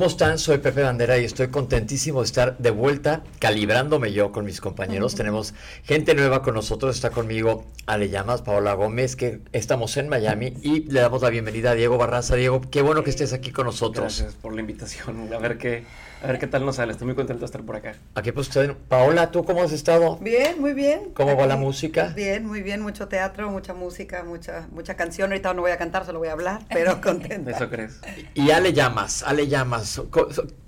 [0.00, 0.38] ¿Cómo están?
[0.38, 5.14] Soy Pepe Bandera y estoy contentísimo de estar de vuelta calibrándome yo con mis compañeros.
[5.14, 5.52] Tenemos
[5.84, 6.94] gente nueva con nosotros.
[6.96, 11.72] Está conmigo Ale Llamas, Paola Gómez, que estamos en Miami y le damos la bienvenida
[11.72, 12.34] a Diego Barraza.
[12.36, 14.20] Diego, qué bueno que estés aquí con nosotros.
[14.20, 15.30] Gracias por la invitación.
[15.34, 15.84] A ver qué,
[16.22, 16.92] a ver qué tal nos sale.
[16.92, 17.94] Estoy muy contento de estar por acá.
[18.14, 18.50] Aquí pues
[18.88, 20.18] Paola, ¿tú cómo has estado?
[20.18, 21.12] Bien, muy bien.
[21.14, 22.12] ¿Cómo va la música?
[22.14, 22.80] Bien, muy bien.
[22.82, 25.30] Mucho teatro, mucha música, mucha mucha canción.
[25.30, 27.50] Ahorita no voy a cantar, solo voy a hablar, pero contenta.
[27.50, 28.00] ¿Eso crees?
[28.34, 30.00] Y Ale Llamas, Ale Llamas.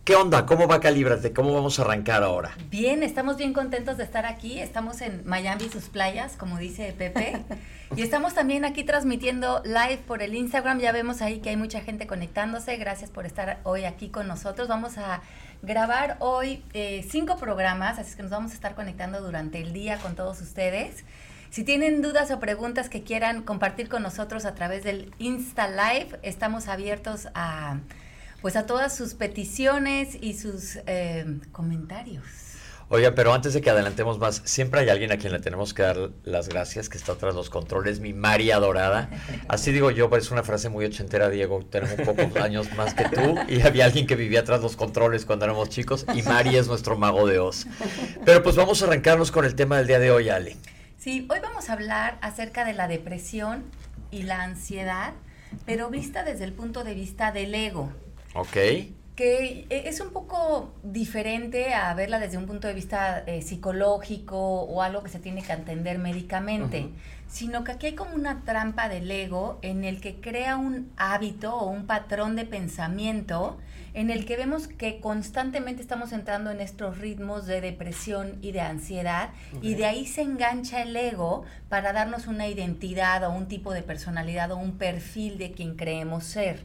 [0.05, 0.47] ¿Qué onda?
[0.47, 1.33] ¿Cómo va Calibrate?
[1.33, 2.51] ¿Cómo vamos a arrancar ahora?
[2.71, 4.59] Bien, estamos bien contentos de estar aquí.
[4.59, 7.45] Estamos en Miami, sus playas, como dice Pepe.
[7.97, 10.81] y estamos también aquí transmitiendo live por el Instagram.
[10.81, 12.77] Ya vemos ahí que hay mucha gente conectándose.
[12.79, 14.67] Gracias por estar hoy aquí con nosotros.
[14.67, 15.23] Vamos a
[15.63, 19.99] grabar hoy eh, cinco programas, así que nos vamos a estar conectando durante el día
[19.99, 21.05] con todos ustedes.
[21.51, 26.19] Si tienen dudas o preguntas que quieran compartir con nosotros a través del Insta Live,
[26.23, 27.77] estamos abiertos a
[28.43, 32.25] pues a todas sus peticiones y sus eh, comentarios.
[32.95, 35.81] Oiga, pero antes de que adelantemos más, siempre hay alguien a quien le tenemos que
[35.81, 39.09] dar las gracias, que está tras los controles, mi María Dorada.
[39.49, 41.65] Así digo yo, pero es una frase muy ochentera, Diego.
[41.65, 45.47] Tenemos pocos años más que tú y había alguien que vivía tras los controles cuando
[45.47, 47.67] éramos chicos y María es nuestro mago de Oz.
[48.27, 50.59] Pero pues vamos a arrancarnos con el tema del día de hoy, Ale.
[50.99, 53.63] Sí, hoy vamos a hablar acerca de la depresión
[54.11, 55.15] y la ansiedad,
[55.65, 57.91] pero vista desde el punto de vista del ego.
[58.35, 58.57] Ok.
[59.15, 64.39] Que e, es un poco diferente a verla desde un punto de vista eh, psicológico
[64.63, 66.89] o algo que se tiene que atender médicamente,
[67.29, 71.55] sino que aquí hay como una trampa del ego en el que crea un hábito
[71.55, 73.59] o un patrón de pensamiento
[73.95, 78.63] en el que vemos que constantemente estamos entrando en estos ritmos de depresión y de
[78.63, 79.31] ansiedad
[79.61, 83.83] y de ahí se engancha el ego para darnos una identidad o un tipo de
[83.83, 86.65] personalidad o un perfil de quien creemos ser.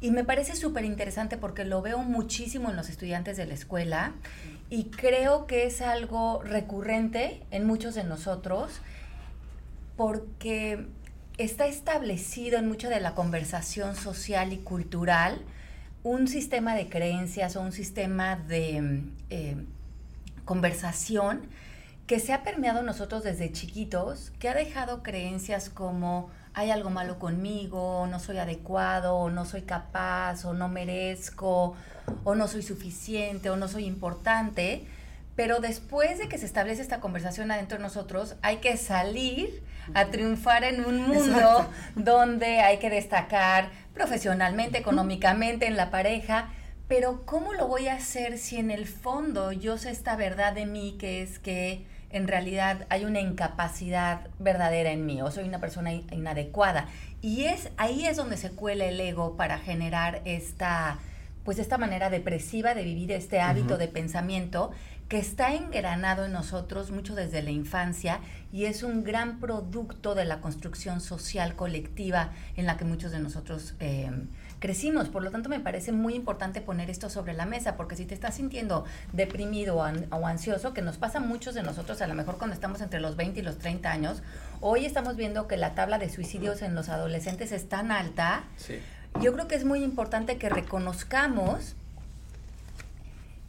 [0.00, 4.14] Y me parece súper interesante porque lo veo muchísimo en los estudiantes de la escuela
[4.68, 8.80] y creo que es algo recurrente en muchos de nosotros
[9.96, 10.86] porque
[11.38, 15.40] está establecido en mucho de la conversación social y cultural
[16.02, 19.56] un sistema de creencias o un sistema de eh,
[20.44, 21.48] conversación
[22.06, 27.18] que se ha permeado nosotros desde chiquitos, que ha dejado creencias como hay algo malo
[27.18, 31.76] conmigo, no soy adecuado, o no soy capaz, o no merezco,
[32.24, 34.86] o no soy suficiente, o no soy importante.
[35.34, 39.62] Pero después de que se establece esta conversación adentro de nosotros, hay que salir
[39.92, 46.48] a triunfar en un mundo donde hay que destacar profesionalmente, económicamente, en la pareja.
[46.88, 50.64] Pero ¿cómo lo voy a hacer si en el fondo yo sé esta verdad de
[50.64, 55.60] mí que es que en realidad hay una incapacidad verdadera en mí o soy una
[55.60, 56.86] persona inadecuada.
[57.22, 60.98] Y es ahí es donde se cuela el ego para generar esta
[61.44, 64.72] pues esta manera depresiva de vivir este hábito de pensamiento
[65.08, 68.18] que está engranado en nosotros mucho desde la infancia
[68.52, 73.20] y es un gran producto de la construcción social colectiva en la que muchos de
[73.20, 74.10] nosotros eh,
[74.58, 75.08] crecimos.
[75.08, 78.14] Por lo tanto, me parece muy importante poner esto sobre la mesa, porque si te
[78.14, 82.38] estás sintiendo deprimido o ansioso, que nos pasa a muchos de nosotros, a lo mejor
[82.38, 84.22] cuando estamos entre los 20 y los 30 años,
[84.60, 88.44] hoy estamos viendo que la tabla de suicidios en los adolescentes es tan alta.
[89.20, 91.74] Yo creo que es muy importante que reconozcamos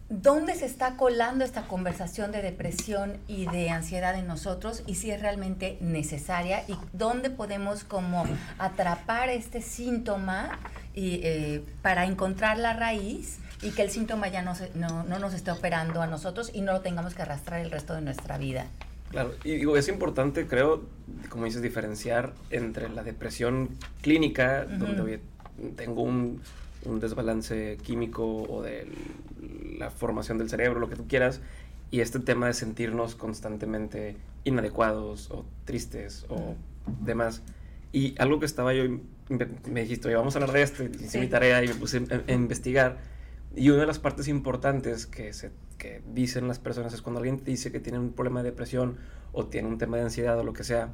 [0.09, 5.11] dónde se está colando esta conversación de depresión y de ansiedad en nosotros y si
[5.11, 8.25] es realmente necesaria y dónde podemos como
[8.57, 10.59] atrapar este síntoma
[10.97, 15.35] y, eh, para encontrar la raíz y que el síntoma ya no, no, no, nos
[15.35, 18.65] esté operando a nosotros y no lo tengamos que arrastrar el resto de nuestra vida.
[19.11, 20.83] Claro, y digo, es importante, creo,
[21.29, 23.69] como dices, diferenciar entre la depresión
[24.01, 25.19] clínica, donde
[25.75, 26.41] tengo un,
[26.83, 28.87] un, desbalance químico o de
[29.77, 31.41] la formación del cerebro, lo que tú quieras,
[31.91, 36.55] y este tema de sentirnos constantemente inadecuados o tristes o
[37.01, 37.43] demás.
[37.93, 38.83] Y algo que estaba yo,
[39.29, 42.31] me dijiste, oye, vamos a hablar de esto, hice mi tarea y me puse a,
[42.31, 42.97] investigar.
[43.55, 47.39] Y una de las partes importantes que, se, que dicen las personas es cuando alguien
[47.39, 48.97] te dice que tiene un problema de depresión
[49.33, 50.91] o tiene un tema de ansiedad o lo que sea,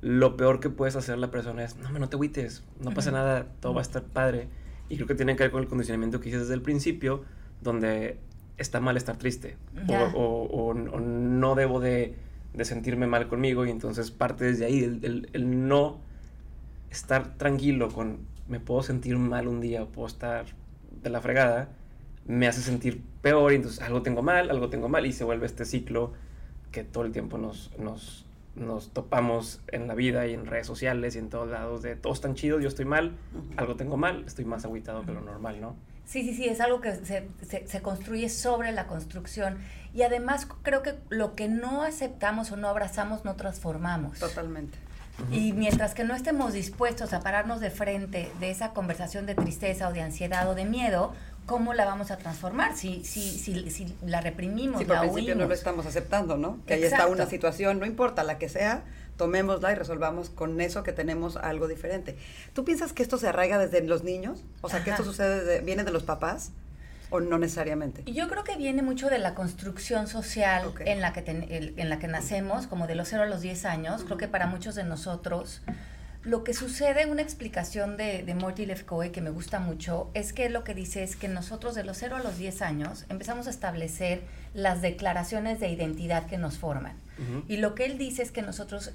[0.00, 3.46] lo peor que puedes hacer la persona es, no, no te agüites, no pasa nada,
[3.60, 4.48] todo va a estar padre.
[4.88, 7.24] Y creo que tiene que ver con el condicionamiento que hice desde el principio,
[7.60, 8.18] donde
[8.56, 9.56] está mal estar triste
[9.88, 12.14] o, o, no debo de,
[12.52, 16.00] de, sentirme mal conmigo y entonces parte desde ahí el, el no
[16.90, 20.44] estar tranquilo con me puedo sentir mal un día o puedo estar
[21.02, 21.68] de la fregada,
[22.26, 25.46] me hace sentir peor y entonces algo tengo mal, algo tengo mal y se vuelve
[25.46, 26.12] este ciclo
[26.72, 28.26] que todo el tiempo nos, nos,
[28.56, 32.18] nos topamos en la vida y en redes sociales y en todos lados de todos
[32.18, 33.16] están chidos, yo estoy mal,
[33.56, 35.76] algo tengo mal, estoy más aguitado que lo normal, ¿no?
[36.04, 37.28] Sí, sí, sí, es algo que se,
[37.66, 39.58] se, construye sobre la construcción.
[39.94, 44.18] Y además creo que lo que no aceptamos o no abrazamos, no transformamos.
[44.18, 44.76] Totalmente.
[45.30, 49.88] Y mientras que no estemos dispuestos a pararnos de frente de esa conversación de tristeza
[49.88, 51.12] o de ansiedad o de miedo,
[51.46, 52.76] ¿cómo la vamos a transformar?
[52.76, 56.58] Si, si, si, si la reprimimos, sí, la principio no lo estamos aceptando, ¿no?
[56.66, 58.84] Que ahí está una situación, no importa la que sea,
[59.16, 62.16] tomémosla y resolvamos con eso que tenemos algo diferente.
[62.52, 64.44] ¿Tú piensas que esto se arraiga desde los niños?
[64.62, 66.52] O sea, que esto sucede, viene de los papás
[67.10, 68.10] o no necesariamente?
[68.10, 72.08] Yo creo que viene mucho de la construcción social en, la que en la que
[72.08, 74.04] nacemos, como de los 0 a los 10 años.
[74.04, 75.62] Creo que para muchos de nosotros
[76.22, 80.50] lo que sucede, una explicación de, de Morty Lefkoe que me gusta mucho, es que
[80.50, 83.50] lo que dice es que nosotros de los 0 a los 10 años empezamos a
[83.50, 84.22] establecer
[84.52, 86.96] las declaraciones de identidad que nos forman.
[87.48, 88.92] Y lo que él dice es que nosotros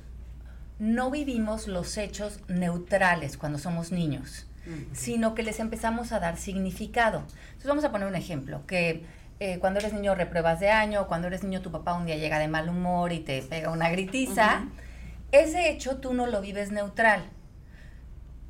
[0.80, 4.48] no vivimos los hechos neutrales cuando somos niños,
[4.94, 7.20] sino que les empezamos a dar significado.
[7.20, 9.06] Entonces vamos a poner un ejemplo, que
[9.40, 12.40] eh, cuando eres niño repruebas de año, cuando eres niño tu papá un día llega
[12.40, 14.66] de mal humor y te pega una gritiza,
[15.32, 17.24] ese hecho tú no lo vives neutral.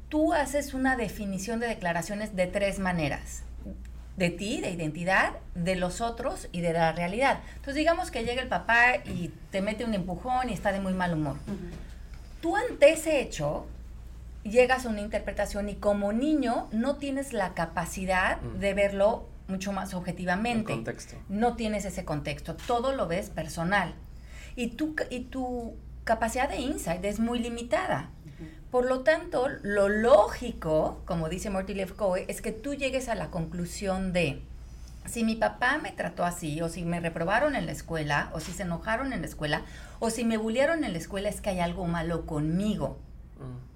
[0.09, 3.43] Tú haces una definición de declaraciones de tres maneras
[4.15, 7.39] de ti, de identidad, de los otros y de la realidad.
[7.49, 10.93] Entonces digamos que llega el papá y te mete un empujón y está de muy
[10.93, 11.35] mal humor
[12.45, 13.65] tú ante ese hecho
[14.45, 18.59] llegas a una interpretación y como niño no tienes la capacidad mm.
[18.59, 20.83] de verlo mucho más objetivamente.
[21.29, 23.93] No tienes ese contexto, todo lo ves personal.
[24.55, 28.09] Y tu, y tu capacidad de insight es muy limitada.
[28.71, 33.29] Por lo tanto, lo lógico, como dice Morty Lefkoe, es que tú llegues a la
[33.29, 34.41] conclusión de,
[35.05, 38.51] si mi papá me trató así, o si me reprobaron en la escuela, o si
[38.51, 39.61] se enojaron en la escuela,
[39.99, 42.99] o si me bullearon en la escuela es que hay algo malo conmigo.
[43.37, 43.74] Mm.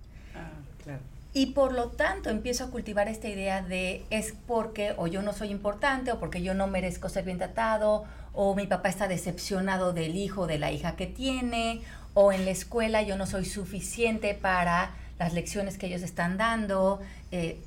[0.87, 0.97] Ah,
[1.33, 5.33] y por lo tanto empiezo a cultivar esta idea de es porque o yo no
[5.33, 9.93] soy importante o porque yo no merezco ser bien tratado o mi papá está decepcionado
[9.93, 11.81] del hijo o de la hija que tiene
[12.13, 16.99] o en la escuela yo no soy suficiente para las lecciones que ellos están dando.
[17.31, 17.59] Eh,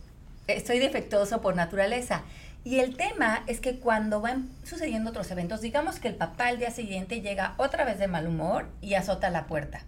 [0.49, 2.23] estoy defectuoso por naturaleza.
[2.65, 6.58] Y el tema es que cuando van sucediendo otros eventos, digamos que el papá al
[6.58, 9.82] día siguiente llega otra vez de mal humor y azota la puerta.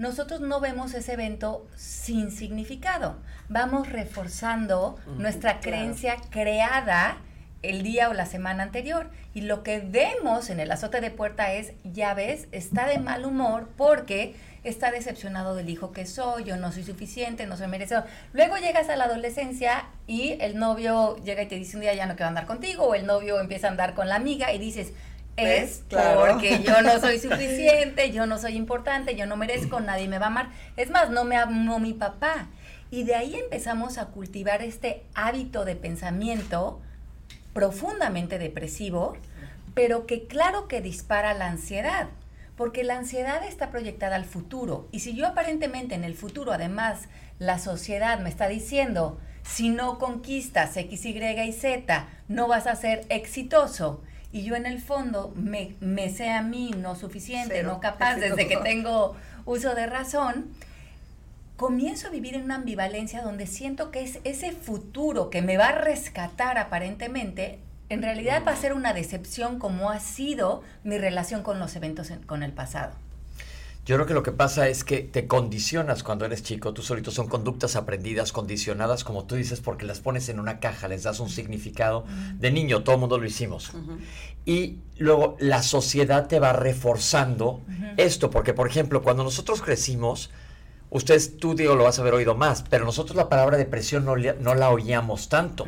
[0.00, 3.18] Nosotros no vemos ese evento sin significado.
[3.50, 7.18] Vamos reforzando nuestra creencia creada
[7.62, 9.10] el día o la semana anterior.
[9.34, 13.26] Y lo que vemos en el azote de puerta es, ya ves, está de mal
[13.26, 18.04] humor porque está decepcionado del hijo que soy, yo no soy suficiente, no soy merecedor.
[18.32, 22.06] Luego llegas a la adolescencia y el novio llega y te dice un día ya
[22.06, 24.94] no quiero andar contigo, o el novio empieza a andar con la amiga y dices,
[25.40, 30.18] es porque yo no soy suficiente, yo no soy importante, yo no merezco, nadie me
[30.18, 30.50] va a amar.
[30.76, 32.48] Es más, no me amó mi papá.
[32.90, 36.80] Y de ahí empezamos a cultivar este hábito de pensamiento
[37.52, 39.16] profundamente depresivo,
[39.74, 42.08] pero que claro que dispara la ansiedad
[42.60, 44.86] porque la ansiedad está proyectada al futuro.
[44.92, 49.98] Y si yo aparentemente en el futuro, además, la sociedad me está diciendo, si no
[49.98, 54.02] conquistas X, Y y Z, no vas a ser exitoso.
[54.32, 58.46] Y yo en el fondo me, me sé a mí no suficiente, no capaz, desde
[58.46, 60.50] que tengo uso de razón,
[61.56, 65.68] comienzo a vivir en una ambivalencia donde siento que es ese futuro que me va
[65.68, 67.58] a rescatar aparentemente,
[67.88, 72.12] en realidad va a ser una decepción como ha sido mi relación con los eventos
[72.26, 72.92] con el pasado.
[73.90, 77.10] Yo creo que lo que pasa es que te condicionas cuando eres chico, tú solito
[77.10, 81.18] son conductas aprendidas, condicionadas, como tú dices, porque las pones en una caja, les das
[81.18, 82.04] un significado.
[82.38, 83.72] De niño, todo el mundo lo hicimos.
[84.46, 87.62] Y luego la sociedad te va reforzando
[87.96, 90.30] esto, porque por ejemplo, cuando nosotros crecimos,
[90.90, 94.16] Ustedes, tú, Diego, lo vas a haber oído más, pero nosotros la palabra depresión no,
[94.16, 95.64] no la oíamos tanto.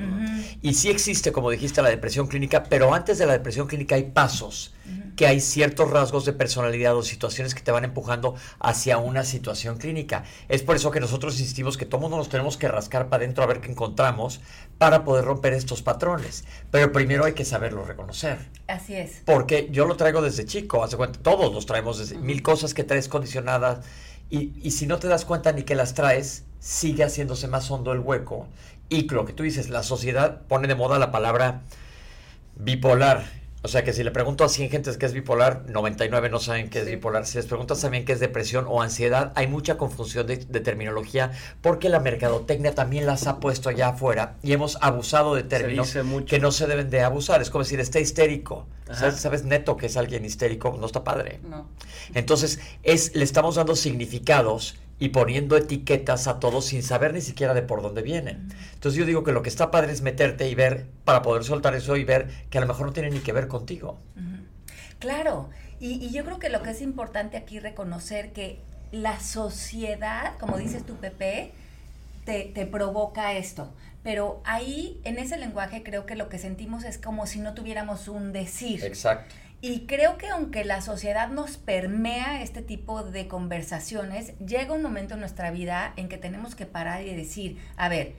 [0.60, 4.04] Y sí existe, como dijiste, la depresión clínica, pero antes de la depresión clínica hay
[4.04, 4.74] pasos,
[5.14, 9.78] que hay ciertos rasgos de personalidad o situaciones que te van empujando hacia una situación
[9.78, 10.24] clínica.
[10.48, 13.44] Es por eso que nosotros insistimos que todo mundo nos tenemos que rascar para adentro
[13.44, 14.40] a ver qué encontramos
[14.78, 16.44] para poder romper estos patrones.
[16.72, 18.38] Pero primero hay que saberlo reconocer.
[18.66, 19.22] Así es.
[19.24, 22.82] Porque yo lo traigo desde chico, hace cuenta, todos los traemos desde mil cosas que
[22.82, 23.86] traes condicionadas
[24.32, 27.98] y, si no te das cuenta ni que las traes, sigue haciéndose más hondo el
[27.98, 28.46] hueco.
[28.88, 31.60] Y lo que tú dices, la sociedad pone de moda la palabra
[32.56, 33.26] bipolar.
[33.64, 36.68] O sea que si le pregunto a 100 gentes qué es bipolar, 99 no saben
[36.68, 37.26] qué es bipolar.
[37.26, 41.88] Si les preguntas también qué es depresión o ansiedad, hay mucha confusión de, terminología porque
[41.88, 46.50] la mercadotecnia también las ha puesto allá afuera y hemos abusado de términos que no
[46.50, 47.40] se deben de abusar.
[47.40, 48.66] Es como decir, está histérico.
[48.90, 50.76] ¿Sabes, ¿Sabes, neto que es alguien histérico?
[50.78, 51.40] No está padre.
[51.48, 51.68] No.
[52.14, 57.54] Entonces, es, le estamos dando significados y poniendo etiquetas a todos sin saber ni siquiera
[57.54, 58.48] de por dónde vienen.
[58.74, 61.74] Entonces yo digo que lo que está padre es meterte y ver, para poder soltar
[61.74, 63.98] eso y ver que a lo mejor no tiene ni que ver contigo.
[65.00, 68.60] Claro, y, yo creo que lo que es importante aquí reconocer que
[68.92, 71.50] la sociedad, como dices tú, Pepe,
[72.24, 73.72] te, te, provoca esto.
[74.04, 78.06] Pero ahí, en ese lenguaje, creo que lo que sentimos es como si no tuviéramos
[78.06, 78.84] un decir.
[78.84, 79.34] Exacto.
[79.64, 85.14] Y creo que aunque la sociedad nos permea este tipo de conversaciones, llega un momento
[85.14, 88.16] en nuestra vida en que tenemos que parar y decir, a ver,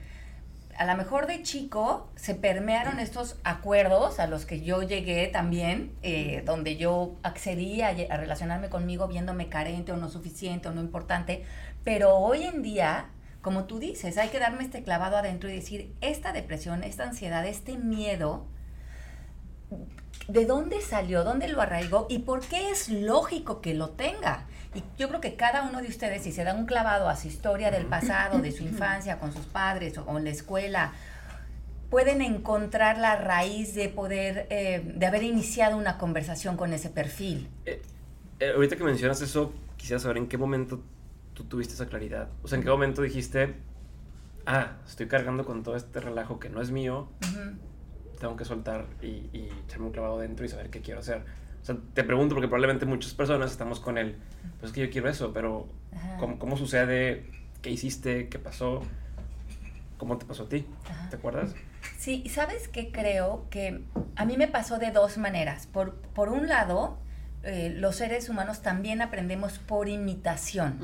[0.78, 5.92] a lo mejor de chico se permearon estos acuerdos a los que yo llegué también,
[6.02, 10.80] eh, donde yo accedí a, a, relacionarme conmigo viéndome carente o no suficiente o no
[10.80, 11.44] importante,
[11.84, 13.10] pero hoy en día,
[13.42, 17.46] como tú dices, hay que darme este clavado adentro y decir, esta depresión, esta ansiedad,
[17.46, 18.46] este miedo,
[20.28, 24.46] de dónde salió, dónde lo arraigó y por qué es lógico que lo tenga.
[24.74, 27.28] Y yo creo que cada uno de ustedes, si se da un clavado a su
[27.28, 30.92] historia del pasado, de su infancia, con sus padres o, en la escuela,
[31.90, 37.48] pueden encontrar la raíz de poder, eh, de haber iniciado una conversación con ese perfil.
[37.66, 37.82] Eh,
[38.40, 40.82] eh, ahorita que mencionas eso, quisiera saber en qué momento
[41.34, 42.28] tú tuviste esa claridad.
[42.42, 43.54] O sea, en qué momento dijiste,
[44.46, 47.08] ah, estoy cargando con todo este relajo que no es mío
[48.18, 51.22] tengo que soltar y, echarme un clavado dentro y saber qué quiero hacer.
[51.62, 54.16] O sea, te pregunto porque probablemente muchas personas estamos con él,
[54.60, 55.66] pues es que yo quiero eso, pero
[56.18, 57.30] ¿cómo, ¿cómo, sucede?
[57.62, 58.28] ¿Qué hiciste?
[58.28, 58.82] ¿Qué pasó?
[59.96, 60.66] ¿Cómo te pasó a ti?
[61.08, 61.54] ¿Te acuerdas?
[61.98, 63.46] Sí, ¿sabes qué creo?
[63.50, 63.82] Que
[64.16, 65.66] a mí me pasó de dos maneras.
[65.66, 66.98] Por, por un lado,
[67.44, 70.78] eh, los seres humanos también aprendemos por imitación.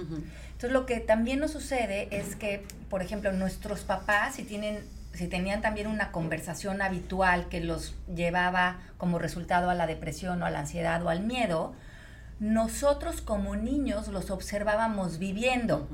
[0.52, 4.80] Entonces, lo que también nos sucede es que, por ejemplo, nuestros papás, si tienen
[5.12, 10.46] si tenían también una conversación habitual que los llevaba como resultado a la depresión o
[10.46, 11.74] a la ansiedad o al miedo,
[12.38, 15.88] nosotros como niños los observábamos viviendo.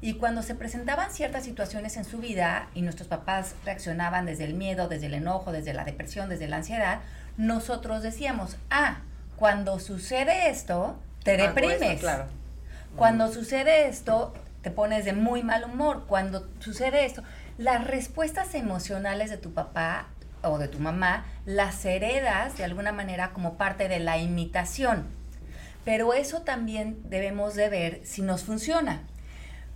[0.00, 4.54] Y cuando se presentaban ciertas situaciones en su vida y nuestros papás reaccionaban desde el
[4.54, 7.00] miedo, desde el enojo, desde la depresión, desde la ansiedad,
[7.36, 8.98] nosotros decíamos, ah,
[9.34, 12.00] cuando sucede esto, te deprimes.
[12.00, 12.26] claro.
[12.96, 16.04] Cuando sucede esto, te pones de muy mal humor.
[16.06, 17.22] Cuando sucede esto,
[17.58, 20.06] las respuestas emocionales de tu papá
[20.42, 25.06] o de tu mamá las heredas de alguna manera como parte de la imitación.
[25.84, 29.02] Pero eso también debemos de ver si nos funciona.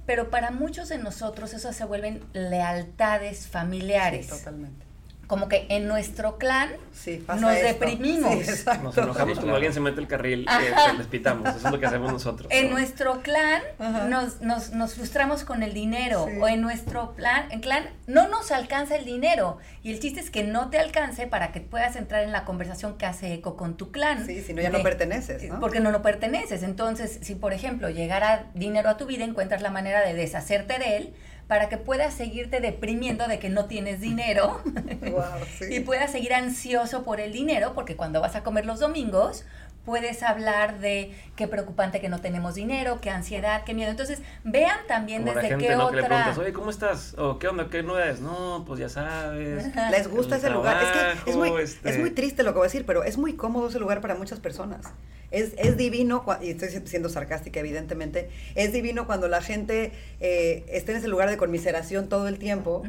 [0.06, 4.28] Pero para muchos de nosotros eso se vuelven lealtades familiares.
[4.28, 4.91] totalmente
[5.32, 6.68] como que en nuestro clan
[7.40, 8.34] nos deprimimos.
[8.82, 11.48] nos enojamos cuando alguien se mete el carril y les pitamos.
[11.48, 12.52] Eso es lo que hacemos nosotros.
[12.52, 13.62] En nuestro clan
[14.10, 16.26] nos, nos, nos, frustramos con el dinero.
[16.38, 19.56] O en nuestro plan, en clan no nos alcanza el dinero.
[19.82, 22.98] Y el chiste es que no te alcance para que puedas entrar en la conversación
[22.98, 24.26] que hace eco con tu clan.
[24.26, 25.44] Sí, si no ya no perteneces.
[25.44, 25.60] ¿no?
[25.60, 26.62] Porque no lo perteneces.
[26.62, 30.96] Entonces, si por ejemplo llegara dinero a tu vida, encuentras la manera de deshacerte de
[30.98, 31.14] él
[31.52, 34.62] para que puedas seguirte deprimiendo de que no tienes dinero.
[35.68, 39.44] Y puedas seguir ansioso por el dinero, porque cuando vas a comer los domingos,
[39.84, 43.90] puedes hablar de qué preocupante que no tenemos dinero, qué ansiedad, qué miedo.
[43.90, 45.96] Entonces, vean también desde qué otra...
[45.96, 47.14] le preguntas, oye, ¿cómo estás?
[47.18, 47.68] ¿O qué onda?
[47.68, 48.20] ¿Qué no es?
[48.20, 49.74] No, pues ya sabes.
[49.90, 50.82] Les gusta ese lugar.
[50.82, 53.18] Es que es muy, es este muy triste lo que voy a decir, pero es
[53.18, 54.86] muy cómodo ese lugar para muchas personas.
[55.30, 60.92] Es, es divino, y estoy siendo sarcástica evidentemente, es divino cuando la gente eh, está
[60.92, 62.82] en ese lugar de conmiseración todo el tiempo,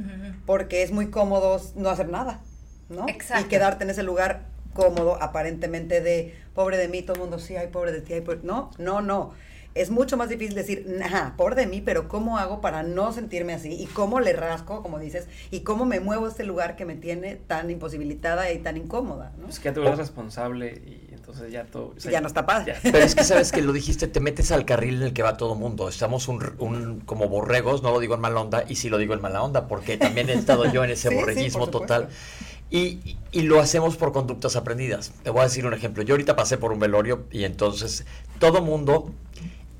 [0.46, 2.42] porque es muy cómodo no hacer nada,
[2.90, 3.08] ¿no?
[3.08, 3.46] Exacto.
[3.46, 7.56] Y quedarte en ese lugar cómodo, aparentemente de pobre de mí, todo el mundo sí,
[7.56, 8.40] hay pobre de ti, hay pobre...
[8.44, 9.34] No, no, no
[9.76, 13.54] es mucho más difícil decir, ajá, por de mí, pero ¿cómo hago para no sentirme
[13.54, 13.74] así?
[13.74, 15.28] ¿Y cómo le rasco, como dices?
[15.50, 19.34] ¿Y cómo me muevo a este lugar que me tiene tan imposibilitada y tan incómoda?
[19.40, 19.50] ¿no?
[19.50, 21.96] Es que ya tú eres responsable y entonces ya todo...
[21.98, 22.76] ya no está padre.
[22.84, 25.38] Pero es que sabes que lo dijiste, te metes al carril en el que va
[25.38, 25.90] todo mundo.
[25.90, 29.22] Estamos un, como borregos, no lo digo en mala onda, y sí lo digo en
[29.22, 32.10] mala onda, porque también he estado yo en ese borreguismo total.
[32.74, 35.12] Y, y, lo hacemos por conductas aprendidas.
[35.22, 36.02] Te voy a decir un ejemplo.
[36.02, 38.04] Yo ahorita pasé por un velorio y entonces
[38.40, 39.14] todo mundo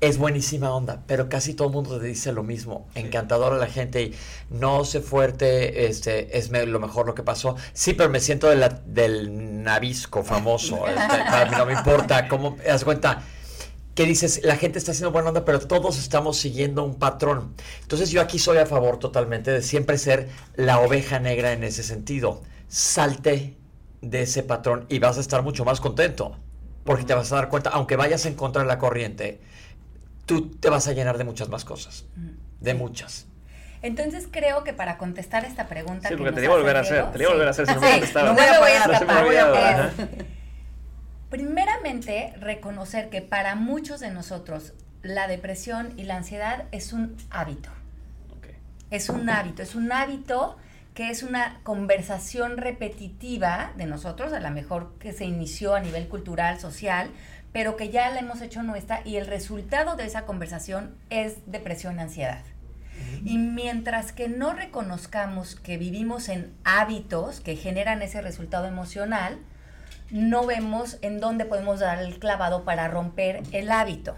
[0.00, 2.86] es buenísima onda, pero casi todo el mundo te dice lo mismo.
[2.94, 4.14] Encantadora la gente y
[4.48, 7.56] no sé fuerte, este, es lo mejor lo que pasó.
[7.72, 10.84] Sí, pero me siento del nabisco famoso.
[10.94, 12.28] Este, no me importa.
[12.28, 12.56] ¿Cómo?
[12.64, 13.24] das cuenta?
[13.94, 17.54] que dices, la gente está haciendo buena onda, pero todos estamos siguiendo un patrón.
[17.82, 21.82] Entonces yo aquí soy a favor totalmente de siempre ser la oveja negra en ese
[21.84, 22.42] sentido.
[22.74, 23.56] Salte
[24.00, 26.36] de ese patrón y vas a estar mucho más contento,
[26.82, 29.40] porque te vas a dar cuenta, aunque vayas en contra de la corriente,
[30.26, 32.04] tú te vas a llenar de muchas más cosas,
[32.58, 33.28] de muchas.
[33.80, 36.08] Entonces creo que para contestar esta pregunta...
[36.08, 37.74] Sí, porque te iba a volver a hacer, te iba a volver a hacer si
[37.74, 38.28] no me contestaba.
[38.30, 39.92] No me voy a escapar.
[41.30, 47.70] Primeramente, reconocer que para muchos de nosotros la depresión y la ansiedad es un hábito.
[48.90, 50.56] Es un hábito, es un hábito
[50.94, 56.08] que es una conversación repetitiva de nosotros, a lo mejor que se inició a nivel
[56.08, 57.10] cultural, social,
[57.52, 61.96] pero que ya la hemos hecho nuestra y el resultado de esa conversación es depresión
[61.96, 62.42] y ansiedad.
[63.24, 69.38] Y mientras que no reconozcamos que vivimos en hábitos que generan ese resultado emocional,
[70.10, 74.16] no vemos en dónde podemos dar el clavado para romper el hábito.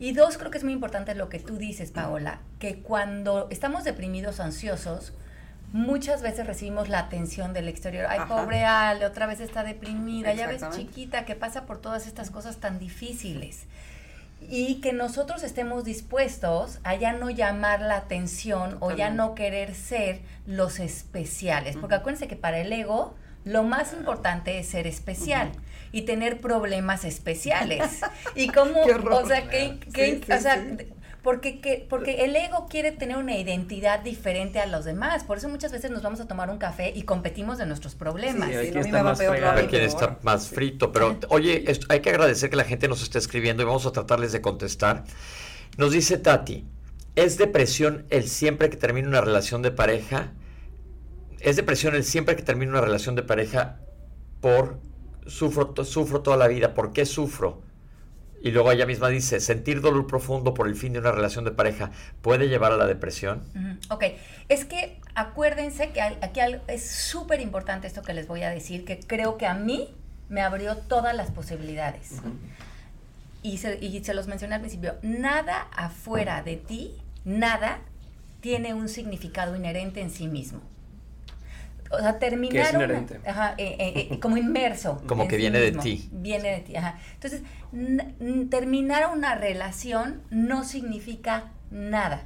[0.00, 3.84] Y dos, creo que es muy importante lo que tú dices, Paola, que cuando estamos
[3.84, 5.12] deprimidos, ansiosos,
[5.72, 8.06] muchas veces recibimos la atención del exterior.
[8.08, 12.30] Ay, pobre Ale, otra vez está deprimida, ya ves chiquita que pasa por todas estas
[12.30, 13.64] cosas tan difíciles.
[14.48, 19.74] Y que nosotros estemos dispuestos a ya no llamar la atención o ya no querer
[19.74, 21.76] ser los especiales.
[21.76, 25.52] Porque acuérdense que para el ego lo más importante es ser especial
[25.92, 28.00] y tener problemas especiales.
[28.34, 29.78] y cómo, o sea, que,
[30.32, 30.64] o sea,
[31.22, 35.24] porque, porque el ego quiere tener una identidad diferente a los demás.
[35.24, 38.48] Por eso muchas veces nos vamos a tomar un café y competimos de nuestros problemas.
[38.48, 40.92] Sí, hay está más a ver quién está más frito.
[40.92, 44.32] Pero, oye, hay que agradecer que la gente nos esté escribiendo y vamos a tratarles
[44.32, 45.04] de contestar.
[45.76, 46.66] Nos dice Tati,
[47.16, 50.32] ¿es depresión el siempre que termina una relación de pareja?
[51.40, 53.80] ¿Es depresión el siempre que termina una relación de pareja
[54.40, 54.80] por
[55.26, 56.72] sufro, sufro toda la vida?
[56.74, 57.62] ¿Por qué sufro?
[58.42, 61.50] Y luego ella misma dice, sentir dolor profundo por el fin de una relación de
[61.50, 61.90] pareja
[62.22, 63.42] puede llevar a la depresión.
[63.90, 64.04] Ok,
[64.48, 68.98] es que acuérdense que aquí es súper importante esto que les voy a decir, que
[68.98, 69.94] creo que a mí
[70.30, 72.22] me abrió todas las posibilidades.
[73.42, 77.80] y, se, y se los mencioné al principio, nada afuera de ti, nada
[78.40, 80.62] tiene un significado inherente en sí mismo
[81.90, 82.74] o sea, terminar
[83.26, 85.02] ajá, eh, eh, eh, como inmerso.
[85.06, 86.08] Como que viene de ti.
[86.12, 86.98] Viene de ti, ajá.
[87.14, 87.42] Entonces,
[88.48, 92.24] terminar una relación no significa nada.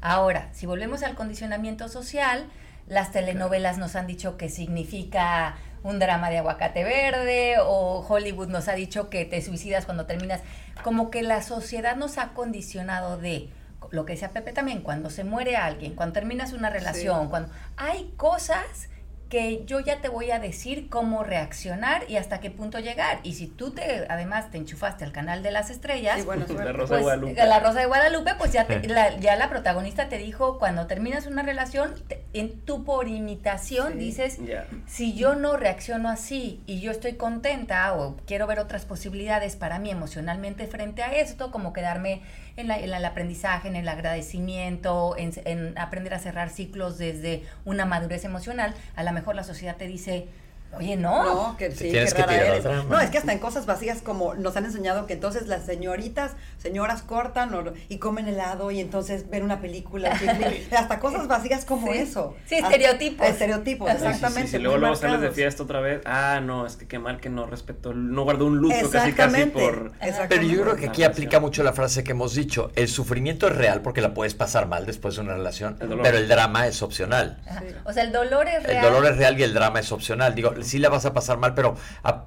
[0.00, 2.46] Ahora, si volvemos al condicionamiento social,
[2.88, 8.66] las telenovelas nos han dicho que significa un drama de aguacate verde o Hollywood nos
[8.66, 10.40] ha dicho que te suicidas cuando terminas.
[10.82, 13.50] Como que la sociedad nos ha condicionado de
[13.90, 18.12] lo que decía Pepe también, cuando se muere alguien, cuando terminas una relación, cuando hay
[18.16, 18.88] cosas
[19.32, 23.20] que yo ya te voy a decir cómo reaccionar y hasta qué punto llegar.
[23.22, 27.00] Y si tú te, además, te enchufaste al canal de las estrellas, la Rosa de
[27.00, 30.86] pues, Guadalupe, la Rosa de Guadalupe, pues ya, la, ya la protagonista te dijo, cuando
[30.86, 31.94] terminas una relación,
[32.34, 34.38] en tú por imitación dices,
[34.86, 39.78] si yo no reacciono así y yo estoy contenta o quiero ver otras posibilidades para
[39.78, 42.20] mí emocionalmente frente a esto, como quedarme
[42.56, 48.74] en, el aprendizaje, en el agradecimiento, en, aprender a cerrar ciclos desde una madurez emocional,
[48.94, 50.28] a lo mejor la sociedad te dice,
[50.78, 51.24] Oye, no.
[51.24, 54.64] No, que sí, que rara No, es que hasta en cosas vacías como nos han
[54.64, 57.52] enseñado que entonces las señoritas, señoras cortan
[57.88, 60.18] y comen helado y entonces ven una película.
[60.76, 62.34] hasta cosas vacías como eso.
[62.46, 63.26] Sí, estereotipos.
[63.26, 64.52] estereotipos, exactamente.
[64.52, 67.28] Si luego, luego sales de fiesta otra vez, ah, no, es que qué mal que
[67.28, 69.92] no respetó, no guardó un luto casi casi por...
[70.28, 73.56] Pero yo creo que aquí aplica mucho la frase que hemos dicho, el sufrimiento es
[73.56, 77.38] real porque la puedes pasar mal después de una relación, pero el drama es opcional.
[77.84, 78.84] O sea, el dolor es real.
[78.84, 80.34] El dolor es real y el drama es opcional.
[80.34, 81.76] Digo, sí la vas a pasar mal, pero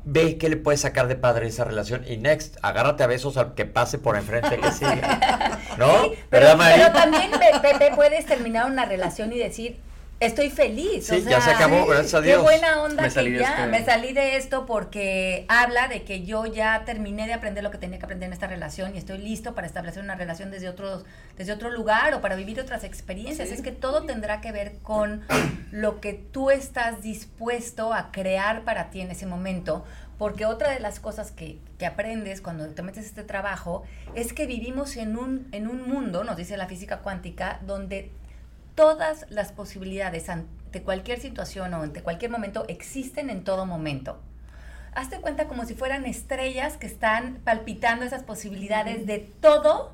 [0.03, 3.53] ve qué le puedes sacar de padre esa relación y next, agárrate a besos al
[3.53, 5.59] que pase por enfrente que siga.
[5.77, 5.87] ¿No?
[6.29, 9.79] pero, pero también, Pepe, puedes terminar una relación y decir,
[10.19, 11.07] estoy feliz.
[11.07, 12.37] Sí, ya se acabó, gracias a Dios.
[12.37, 16.23] Qué buena onda me que ya este me salí de esto porque habla de que
[16.23, 19.17] yo ya terminé de aprender lo que tenía que aprender en esta relación y estoy
[19.17, 21.03] listo para establecer una relación desde otro,
[21.37, 23.49] desde otro lugar o para vivir otras experiencias.
[23.49, 25.23] Es que todo tendrá que ver con
[25.71, 29.83] lo que tú estás dispuesto a crear para ti en ese momento.
[30.17, 34.31] Porque otra de las cosas que, que aprendes cuando te metes a este trabajo es
[34.31, 38.11] que vivimos en un, en un mundo, nos dice la física cuántica, donde
[38.75, 44.21] todas las posibilidades ante cualquier situación o ante cualquier momento existen en todo momento.
[44.93, 49.93] Hazte cuenta como si fueran estrellas que están palpitando esas posibilidades de todo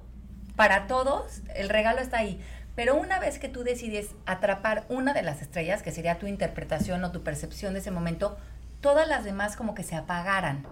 [0.56, 1.42] para todos.
[1.56, 2.40] El regalo está ahí.
[2.76, 7.04] Pero una vez que tú decides atrapar una de las estrellas, que sería tu interpretación
[7.04, 8.38] o tu percepción de ese momento,
[8.80, 10.66] todas las demás como que se apagaran.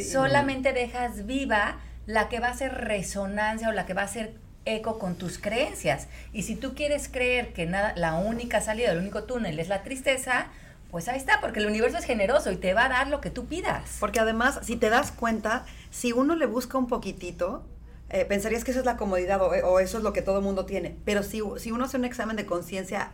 [0.00, 4.34] Solamente dejas viva la que va a ser resonancia o la que va a ser
[4.64, 6.08] eco con tus creencias.
[6.32, 9.82] Y si tú quieres creer que nada, la única salida, el único túnel es la
[9.82, 10.48] tristeza,
[10.90, 13.30] pues ahí está, porque el universo es generoso y te va a dar lo que
[13.30, 13.96] tú pidas.
[14.00, 17.64] Porque además, si te das cuenta, si uno le busca un poquitito,
[18.10, 20.96] eh, pensarías que eso es la comodidad o, eso es lo que todo mundo tiene.
[21.04, 23.12] Pero si, si uno hace un examen de conciencia,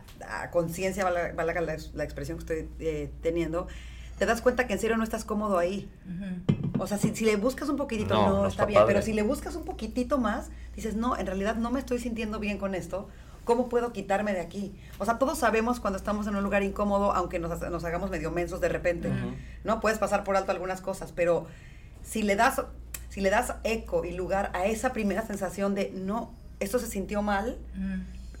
[0.51, 3.67] conciencia, va, la, la, expresión que estoy eh, teniendo,
[4.17, 5.89] te das cuenta que en serio no estás cómodo ahí.
[6.79, 9.63] O sea, si, le buscas un poquitito, no, está, bien, pero si le buscas un
[9.63, 13.07] poquitito más, dices, no, en realidad no me estoy sintiendo bien con esto,
[13.45, 14.75] ¿cómo puedo quitarme de aquí?
[14.99, 18.31] O sea, todos sabemos cuando estamos en un lugar incómodo, aunque nos, nos hagamos medio
[18.31, 19.11] mensos de repente,
[19.63, 19.79] ¿no?
[19.79, 21.47] Puedes pasar por alto algunas cosas, pero
[22.03, 22.61] si le das,
[23.09, 27.21] si le das eco y lugar a esa primera sensación de, no, esto se sintió
[27.21, 27.57] mal,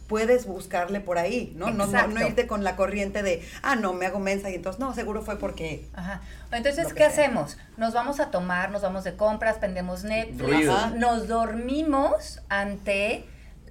[0.07, 1.69] puedes buscarle por ahí, ¿no?
[1.69, 4.93] No, no, irte con la corriente de, ah, no, me hago mensa y entonces, no,
[4.93, 5.87] seguro fue porque...
[5.93, 6.21] Ajá.
[6.51, 7.57] Entonces, ¿qué hacemos?
[7.75, 13.25] Nos vamos a tomar, nos vamos de compras, pendemos Netflix, nos dormimos ante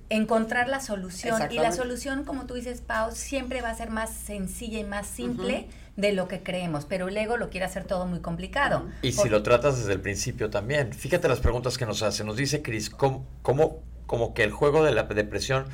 [0.09, 1.40] encontrar la solución.
[1.51, 5.07] Y la solución, como tú dices, Pau, siempre va a ser más sencilla y más
[5.07, 5.68] simple.
[5.96, 8.87] de lo que creemos, pero el ego lo quiere hacer todo muy complicado.
[9.01, 10.92] Y si lo tratas desde el principio también.
[10.92, 12.22] Fíjate las preguntas que nos hace.
[12.22, 15.64] Nos dice Cris, ¿cómo, cómo, como que el juego de la depresión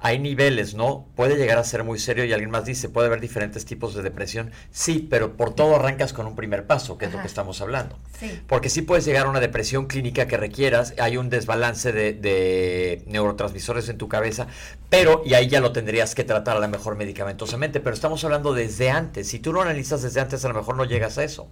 [0.00, 1.06] hay niveles, ¿no?
[1.16, 4.02] Puede llegar a ser muy serio y alguien más dice, puede haber diferentes tipos de
[4.02, 4.50] depresión.
[4.70, 7.98] Sí, pero por todo arrancas con un primer paso, que es lo que estamos hablando.
[8.18, 8.40] Sí.
[8.46, 13.88] Porque sí puedes llegar a una depresión clínica que requieras, hay un desbalance de, neurotransmisores
[13.88, 14.46] en tu cabeza,
[14.90, 18.54] pero, y ahí ya lo tendrías que tratar a lo mejor medicamentosamente, pero estamos hablando
[18.54, 19.28] desde antes.
[19.28, 21.48] Si tú lo analizas desde antes, a lo mejor no llegas a eso.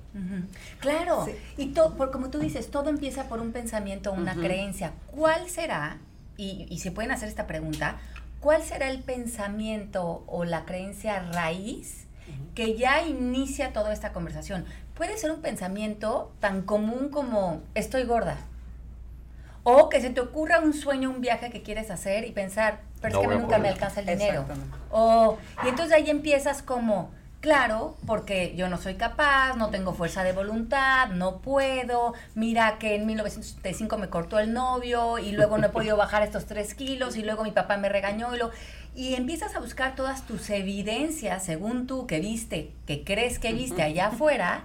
[0.80, 1.26] Claro,
[1.56, 4.92] y por, como tú dices, todo empieza por un pensamiento, una creencia.
[5.06, 5.98] ¿Cuál será?
[6.36, 7.98] Y, y se pueden hacer esta pregunta,
[8.44, 12.06] ¿cuál será el pensamiento o la creencia raíz
[12.54, 14.66] que ya inicia toda esta conversación?
[14.92, 18.36] Puede ser un pensamiento tan común como estoy gorda.
[19.62, 23.22] O que se te ocurra un sueño, un viaje que quieres hacer y pensar, pero
[23.22, 24.44] es que nunca me alcanza el dinero.
[24.90, 27.12] O, y entonces ahí empiezas como,
[27.44, 32.14] Claro, porque yo no soy capaz, no tengo fuerza de voluntad, no puedo.
[32.34, 36.46] Mira que en 1975 me cortó el novio y luego no he podido bajar estos
[36.46, 38.50] tres kilos y luego mi papá me regañó y lo...
[38.94, 43.82] Y empiezas a buscar todas tus evidencias, según tú, que viste, que crees que viste
[43.82, 44.64] allá afuera,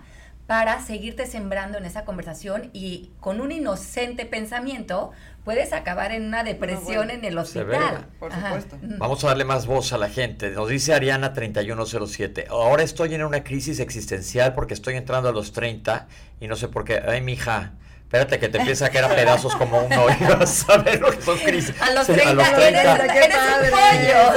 [0.49, 5.11] para seguirte sembrando en esa conversación y con un inocente pensamiento
[5.49, 8.05] puedes acabar en una depresión en el hospital.
[8.19, 8.77] Por supuesto.
[8.99, 10.51] Vamos a darle más voz a la gente.
[10.51, 12.45] Nos dice Ariana 3107.
[12.51, 16.07] Ahora estoy en una crisis existencial porque estoy entrando a los 30
[16.39, 17.01] y no sé por qué.
[17.03, 17.71] Ay, mija.
[18.03, 21.09] Espérate que te empieza a quedar a pedazos como uno y vas a ver lo
[21.09, 21.73] que son crisis.
[21.81, 22.93] A los 30, a los 30,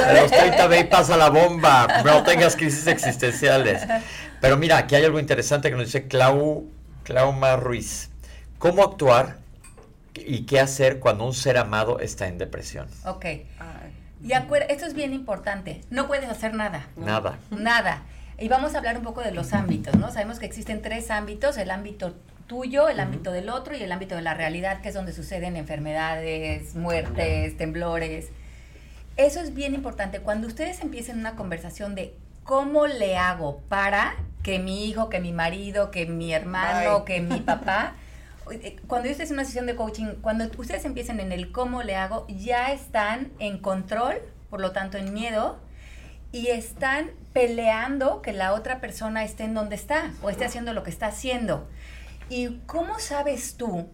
[0.09, 2.01] A los 30 ve y pasa la bomba.
[2.03, 3.83] No tengas crisis existenciales.
[4.41, 6.71] Pero mira, aquí hay algo interesante que nos dice Clau,
[7.03, 8.09] Clauma Ruiz.
[8.57, 9.42] ¿Cómo actuar
[10.15, 12.87] y qué hacer cuando un ser amado está en depresión?
[13.05, 13.25] Ok.
[14.23, 15.81] Y esto es bien importante.
[15.89, 16.87] No puedes hacer nada.
[16.95, 17.37] Nada.
[17.51, 18.03] Nada.
[18.39, 20.11] Y vamos a hablar un poco de los ámbitos, ¿no?
[20.11, 22.15] Sabemos que existen tres ámbitos, el ámbito
[22.47, 25.55] tuyo, el ámbito del otro y el ámbito de la realidad, que es donde suceden
[25.55, 28.29] enfermedades, muertes, temblores.
[29.17, 30.19] Eso es bien importante.
[30.19, 35.31] Cuando ustedes empiecen una conversación de cómo le hago para que mi hijo, que mi
[35.31, 37.95] marido, que mi hermano, que mi papá.
[38.51, 41.83] Eh, cuando yo estoy en una sesión de coaching, cuando ustedes empiecen en el cómo
[41.83, 44.17] le hago, ya están en control,
[44.49, 45.59] por lo tanto en miedo,
[46.31, 50.83] y están peleando que la otra persona esté en donde está o esté haciendo lo
[50.83, 51.69] que está haciendo.
[52.29, 53.89] ¿Y cómo sabes tú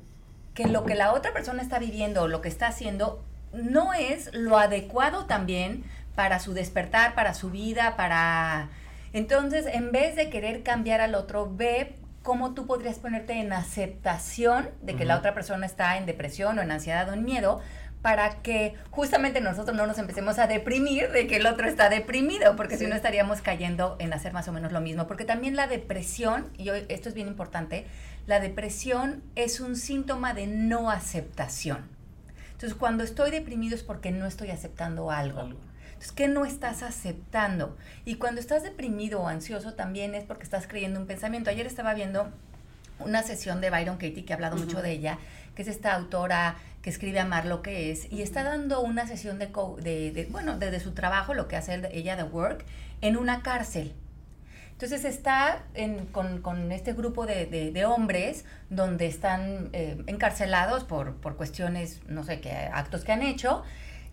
[0.54, 4.34] que lo que la otra persona está viviendo o lo que está haciendo no es
[4.34, 5.84] lo adecuado también
[6.16, 8.70] para su despertar, para su vida, para
[9.14, 14.70] entonces, en vez de querer cambiar al otro, ve cómo tú podrías ponerte en aceptación
[14.82, 17.62] de que la otra persona está en depresión o en ansiedad o en miedo
[18.02, 22.56] para que justamente nosotros no nos empecemos a deprimir de que el otro está deprimido,
[22.56, 25.06] porque si no estaríamos cayendo en hacer más o menos lo mismo.
[25.06, 27.86] Porque también la depresión, y esto es bien importante,
[28.26, 31.90] la depresión es un síntoma de no aceptación.
[32.52, 35.50] Entonces, cuando estoy deprimido es porque no estoy aceptando algo.
[36.00, 37.76] Entonces, ¿qué no estás aceptando?
[38.06, 41.50] Y cuando estás deprimido o ansioso también es porque estás creyendo un pensamiento.
[41.50, 42.32] Ayer estaba viendo
[43.00, 45.20] una sesión de Byron Katie, que ha hablado mucho de ella,
[45.56, 49.40] que es esta autora que escribe Amar lo que es, y está dando una sesión
[49.40, 52.64] de, de, bueno, desde su trabajo, lo que hace ella de work,
[53.02, 53.94] en una cárcel.
[54.72, 55.64] Entonces está
[56.14, 62.54] con, este grupo de, hombres donde están eh, encarcelados por, por cuestiones, no sé qué,
[62.54, 63.64] actos que han hecho,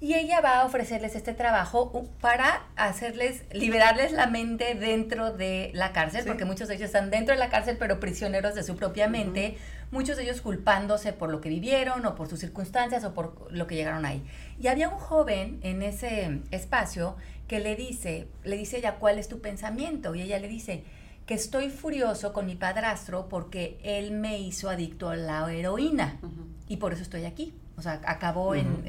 [0.01, 5.93] y ella va a ofrecerles este trabajo para hacerles, liberarles la mente dentro de la
[5.93, 9.09] cárcel, porque muchos de ellos están dentro de la cárcel, pero prisioneros de su propia
[9.09, 9.57] mente,
[9.91, 13.67] muchos de ellos culpándose por lo que vivieron o por sus circunstancias o por lo
[13.67, 14.23] que llegaron ahí.
[14.61, 17.17] Y había un joven en ese espacio
[17.49, 20.15] que le dice, le dice ella, ¿cuál es tu pensamiento?
[20.15, 20.85] Y ella le dice,
[21.27, 26.21] que estoy furioso con mi padrastro porque él me hizo adicto a la heroína
[26.69, 27.53] y por eso estoy aquí.
[27.77, 28.85] O sea, acabó en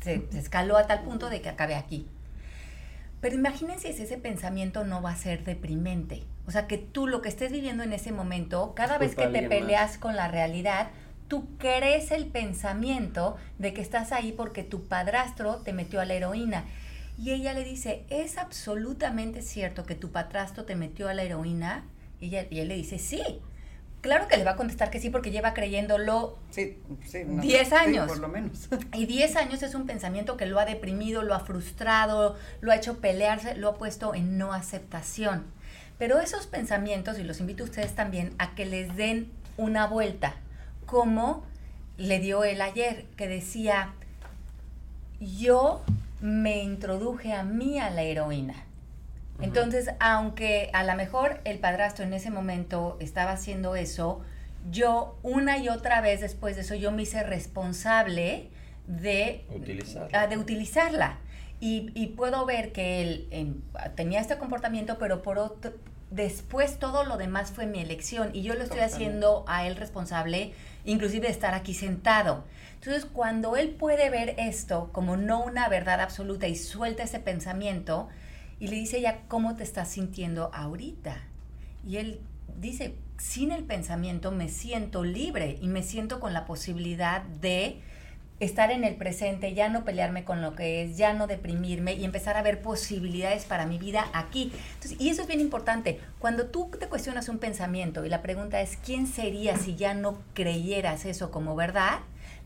[0.00, 2.06] se, escaló a tal punto de que acabe aquí.
[3.20, 6.22] Pero imagínense si ese pensamiento no va a ser deprimente.
[6.46, 9.42] O sea, que tú lo que estés viviendo en ese momento, cada vez que te
[9.48, 10.90] peleas con la realidad,
[11.26, 16.14] tú crees el pensamiento de que estás ahí porque tu padrastro te metió a la
[16.14, 16.64] heroína.
[17.18, 21.84] Y ella le dice, ¿es absolutamente cierto que tu padrastro te metió a la heroína?
[22.20, 23.20] Y, ella, y él le dice, sí.
[24.00, 26.78] Claro que le va a contestar que sí porque lleva creyéndolo sí,
[27.12, 28.06] 10 años.
[28.06, 28.68] por lo menos.
[28.94, 32.76] Y 10 años es un pensamiento que lo ha deprimido, lo ha frustrado, lo ha
[32.76, 35.46] hecho pelearse, lo ha puesto en no aceptación.
[35.98, 40.36] Pero esos pensamientos, y los invito a ustedes también, a que les den una vuelta,
[40.86, 41.44] como
[41.96, 43.92] le dio él ayer, que decía,
[45.18, 45.82] yo
[46.20, 48.54] me introduje a mí a la heroína.
[49.40, 54.20] Entonces, aunque a lo mejor el padrastro en ese momento estaba haciendo eso,
[54.70, 58.50] yo una y otra vez después de eso, yo me hice responsable
[58.86, 60.20] de utilizarla.
[60.20, 61.18] Ah, de utilizarla.
[61.60, 63.62] Y, puedo ver que él
[63.96, 65.72] tenía este comportamiento, pero por otro,
[66.10, 70.52] después todo lo demás fue mi elección y yo lo estoy haciendo a él responsable,
[70.84, 72.44] inclusive de estar aquí sentado.
[72.74, 78.08] Entonces, cuando él puede ver esto como no una verdad absoluta y suelta ese pensamiento
[78.60, 81.16] y le dice ya cómo te estás sintiendo ahorita.
[81.86, 82.20] Y él
[82.60, 87.80] dice, sin el pensamiento me siento libre y me siento con la posibilidad de
[88.40, 92.04] estar en el presente, ya no pelearme con lo que es, ya no deprimirme y
[92.04, 94.52] empezar a ver posibilidades para mi vida aquí.
[94.98, 96.00] y eso es bien importante.
[96.18, 100.22] Cuando tú te cuestionas un pensamiento y la pregunta es, ¿quién sería si ya no
[100.34, 101.98] creyeras eso como verdad?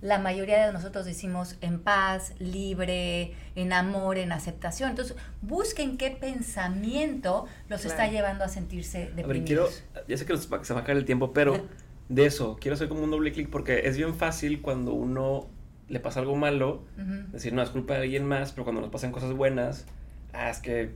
[0.03, 4.91] La mayoría de nosotros decimos en paz, libre, en amor, en aceptación.
[4.91, 9.29] Entonces, busquen qué pensamiento los está llevando a sentirse deprimidos.
[9.29, 9.69] A ver, quiero,
[10.09, 11.67] ya sé que se va a acabar el tiempo, pero
[12.09, 15.47] de eso, quiero hacer como un doble clic porque es bien fácil cuando uno
[15.89, 16.83] le pasa algo malo,
[17.31, 19.87] decir, no, es culpa de alguien más, pero cuando nos pasan cosas buenas,
[20.33, 20.91] ah, es que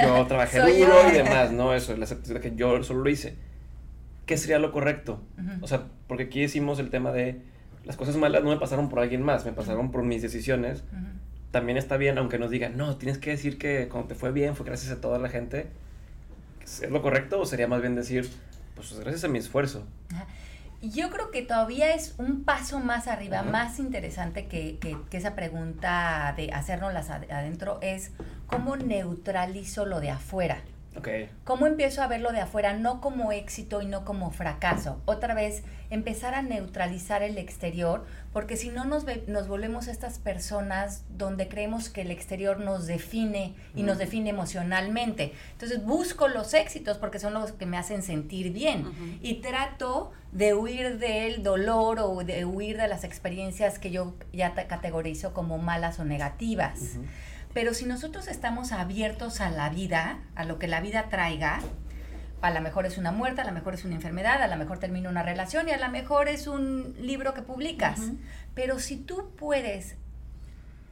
[0.00, 3.36] yo trabajé duro y demás, no, eso, la certeza de que yo solo lo hice.
[4.24, 5.20] ¿Qué sería lo correcto?
[5.62, 7.42] O sea, porque aquí decimos el tema de
[7.84, 10.84] las cosas malas no me pasaron por alguien más, me pasaron por mis decisiones.
[11.50, 14.56] También está bien, aunque nos digan, no, tienes que decir que cuando te fue bien
[14.56, 15.68] fue gracias a toda la gente.
[16.62, 18.30] ¿Es lo correcto o sería más bien decir,
[18.74, 19.84] pues gracias a mi esfuerzo?
[20.80, 25.36] Yo creo que todavía es un paso más arriba, más interesante que, que, que, esa
[25.36, 28.10] pregunta de hacernos las adentro, es
[28.46, 30.62] cómo neutralizo lo de afuera.
[31.44, 32.74] ¿Cómo empiezo a verlo de afuera?
[32.74, 35.00] No como éxito y no como fracaso.
[35.06, 41.04] Otra vez, empezar a neutralizar el exterior, porque si no nos, nos volvemos estas personas
[41.10, 45.32] donde creemos que el exterior nos define y nos define emocionalmente.
[45.52, 50.54] Entonces busco los éxitos porque son los que me hacen sentir bien y trato de
[50.54, 55.98] huir del dolor o de huir de las experiencias que yo ya categorizo como malas
[55.98, 56.96] o negativas.
[57.54, 61.60] Pero si nosotros estamos abiertos a la vida, a lo que la vida traiga,
[62.40, 64.78] a lo mejor es una muerte, a lo mejor es una enfermedad, a lo mejor
[64.78, 68.00] termina una relación y a lo mejor es un libro que publicas.
[68.54, 69.96] Pero si tú puedes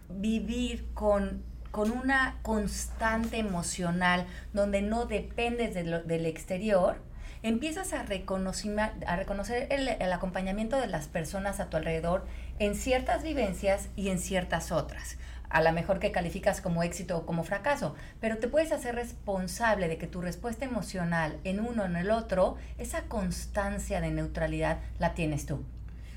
[0.09, 7.03] vivir con, con una constante emocional donde no dependes del exterior,
[7.43, 12.27] empiezas a, a reconocer el, el acompañamiento de las personas a tu alrededor
[12.59, 15.17] en ciertas vivencias y en ciertas otras
[15.51, 19.89] a lo mejor que calificas como éxito o como fracaso, pero te puedes hacer responsable
[19.89, 24.79] de que tu respuesta emocional en uno o en el otro, esa constancia de neutralidad
[24.99, 25.65] la tienes tú.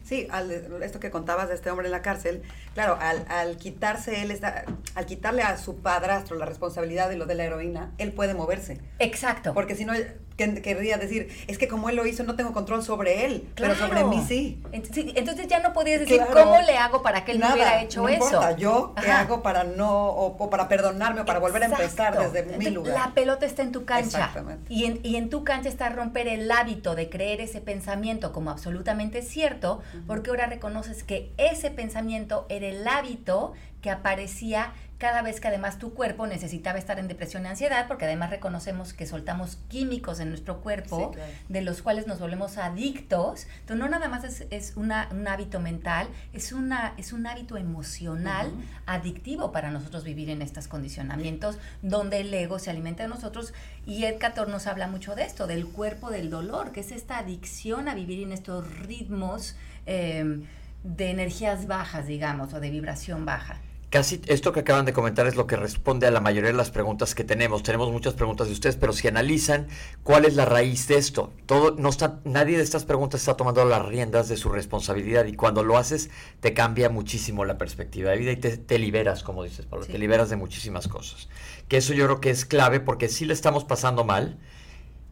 [0.04, 2.44] Sí, al, esto que contabas de este hombre en la cárcel,
[2.74, 4.66] claro, al, al quitarse él, está,
[4.96, 8.82] al quitarle a su padrastro la responsabilidad de lo de la heroína, él puede moverse.
[9.00, 9.54] Exacto.
[9.54, 9.94] Porque si no,
[10.36, 14.04] querría decir, es que como él lo hizo, no tengo control sobre él, pero sobre
[14.04, 14.62] mí sí.
[14.72, 18.10] Entonces ya no podías decir, ¿cómo le hago para que él no hubiera hecho no
[18.10, 18.26] eso?
[18.26, 22.58] Importa, yo qué hago para no, o, para perdonarme, o para volver a empezar desde
[22.58, 22.94] mi lugar.
[22.94, 24.32] La pelota está en tu cancha.
[24.70, 28.52] Y en, y en tu cancha está romper el hábito de creer ese pensamiento como
[28.52, 35.42] absolutamente cierto, porque ahora reconoces que ese pensamiento era el hábito que aparecía cada vez
[35.42, 39.58] que además tu cuerpo necesitaba estar en depresión y ansiedad, porque además reconocemos que soltamos
[39.68, 41.12] químicos en nuestro cuerpo,
[41.50, 43.46] de los cuales nos volvemos adictos.
[43.60, 48.50] Entonces, no nada más es, un hábito mental, es, una, es un hábito emocional
[48.86, 53.54] adictivo para nosotros vivir en estos condicionamientos, donde el ego se alimenta de nosotros.
[53.86, 57.18] Y Ed Cator nos habla mucho de esto, del cuerpo del dolor, que es esta
[57.18, 59.58] adicción a vivir en estos ritmos.
[59.86, 60.46] Eh,
[60.86, 63.62] de energías bajas, digamos, o de vibración baja.
[63.94, 66.72] Casi esto que acaban de comentar es lo que responde a la mayoría de las
[66.72, 67.62] preguntas que tenemos.
[67.62, 69.68] Tenemos muchas preguntas de ustedes, pero si analizan
[70.02, 73.64] cuál es la raíz de esto, todo no está nadie de estas preguntas está tomando
[73.66, 78.18] las riendas de su responsabilidad y cuando lo haces te cambia muchísimo la perspectiva de
[78.18, 81.30] vida y te, liberas, como dices, Pablo, te liberas de muchísimas cosas.
[81.68, 84.40] Que eso yo creo que es clave porque si le estamos pasando mal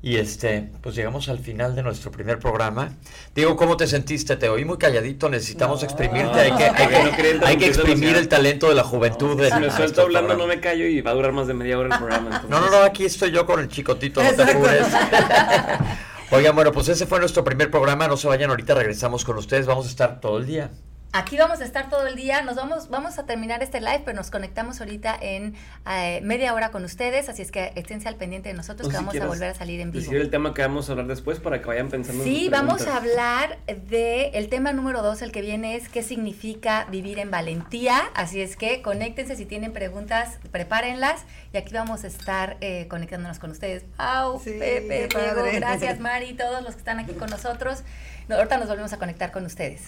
[0.04, 2.94] Y este, pues llegamos al final de nuestro primer programa.
[3.36, 4.36] Diego, ¿cómo te sentiste?
[4.36, 6.40] Te oí muy calladito, necesitamos exprimirte.
[6.40, 9.40] Hay que, hay que, exprimir el talento de la juventud.
[9.40, 11.94] si me suelto hablando, no me callo y va a durar más de media hora
[11.94, 12.44] el programa.
[12.50, 14.88] No, no, no, aquí estoy yo con el chicotito, no te apures.
[16.32, 18.08] Oigan, bueno, pues ese fue nuestro primer programa.
[18.08, 19.68] No se vayan, ahorita regresamos con ustedes.
[19.68, 20.72] Vamos a estar todo el día.
[21.14, 24.16] Aquí vamos a estar todo el día, nos vamos, vamos a terminar este live, pero
[24.16, 28.48] nos conectamos ahorita en eh, media hora con ustedes, así es que esténse al pendiente
[28.48, 30.06] de nosotros que vamos a volver a salir en vivo.
[30.06, 32.24] Decir el tema que vamos a hablar después para que vayan pensando.
[32.24, 36.88] Sí, vamos a hablar de el tema número dos, el que viene es qué significa
[36.90, 42.08] vivir en valentía, así es que conéctense si tienen preguntas, prepárenlas y aquí vamos a
[42.08, 43.84] estar eh, conectándonos con ustedes.
[43.98, 47.84] Au, Pepe, Diego, gracias Mari, todos los que están aquí con nosotros.
[48.30, 49.82] Ahorita nos volvemos a conectar con ustedes.